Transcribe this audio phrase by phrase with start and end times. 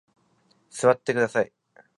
[0.71, 1.53] 座ってください。